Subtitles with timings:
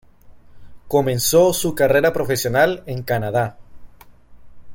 [0.87, 3.59] Comenzó su carrera profesional en Canadá.